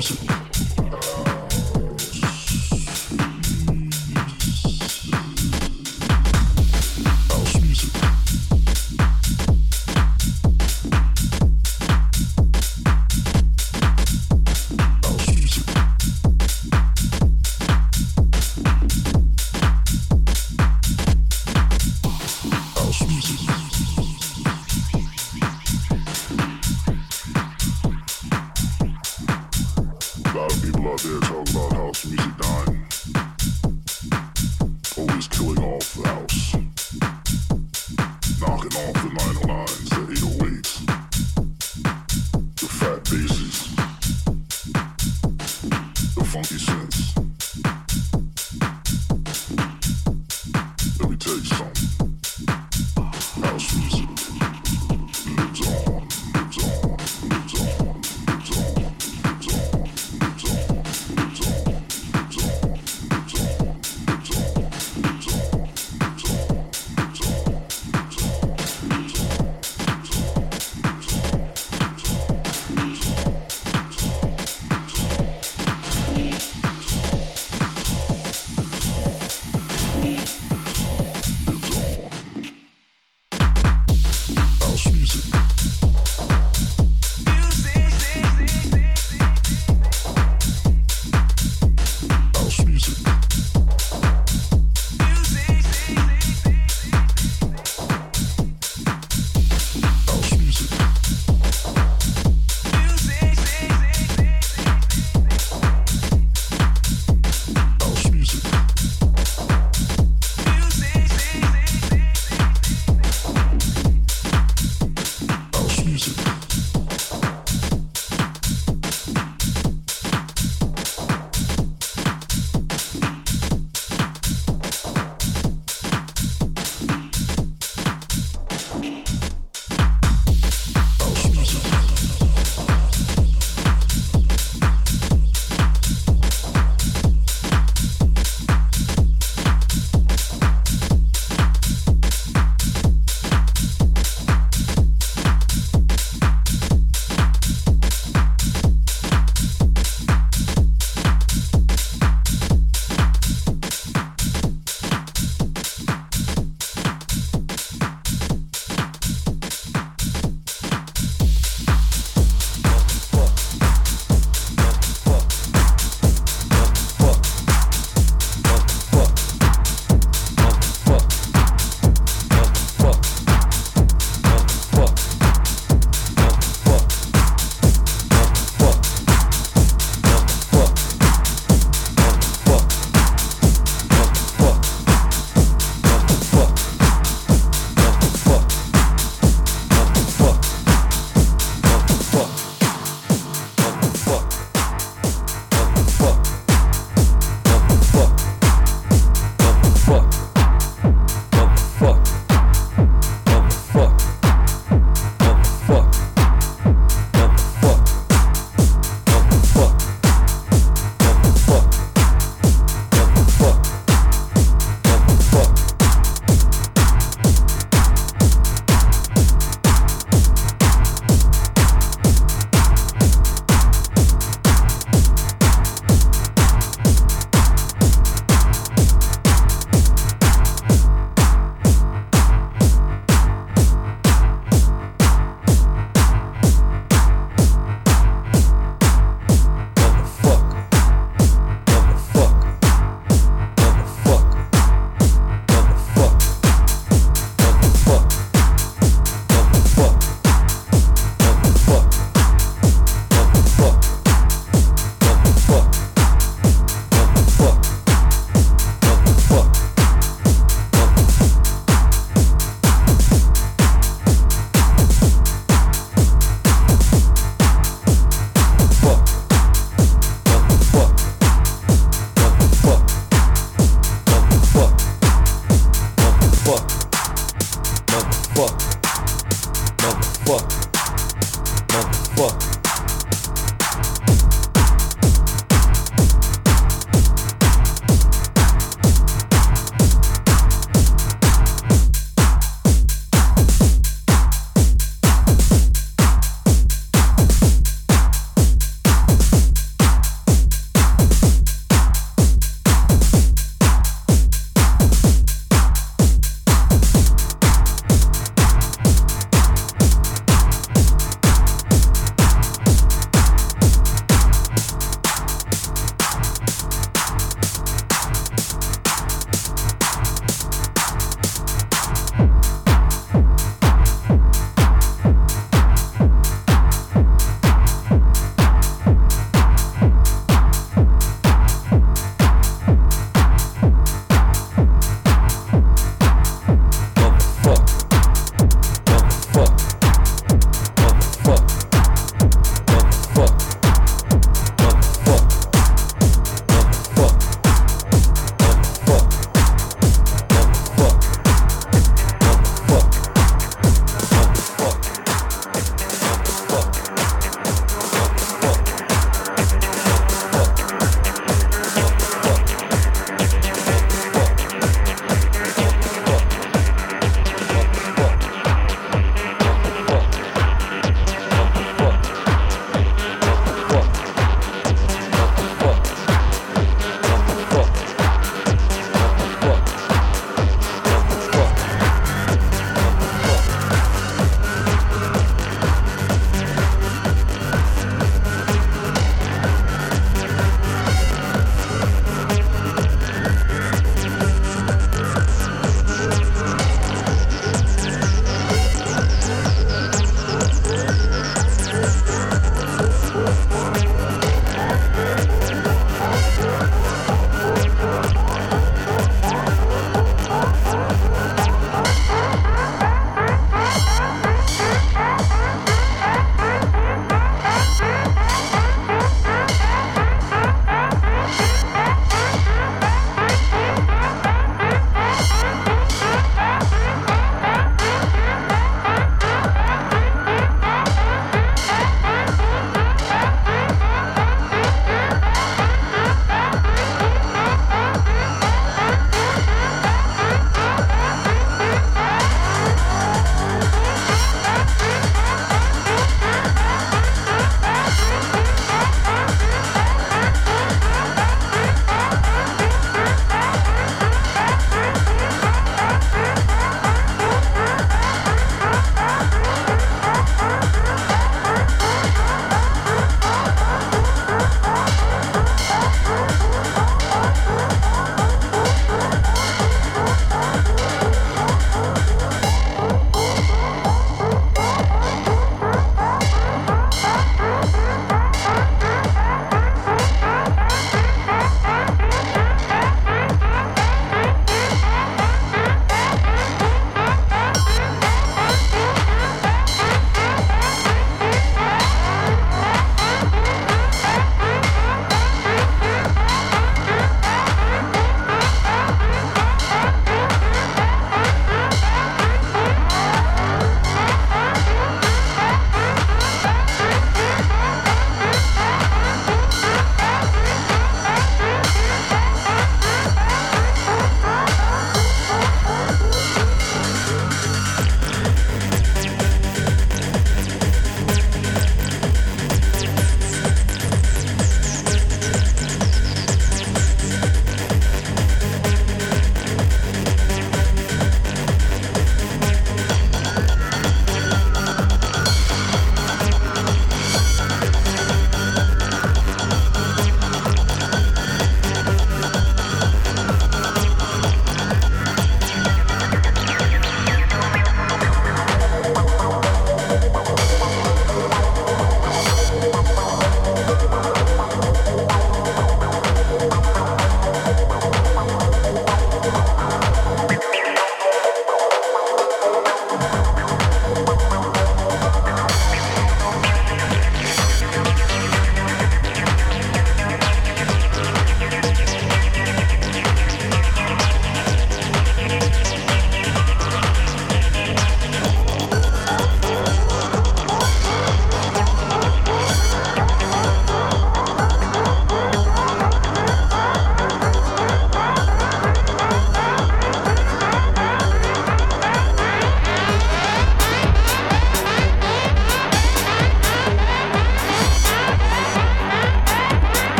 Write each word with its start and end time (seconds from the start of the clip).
Virginia. 0.00 0.39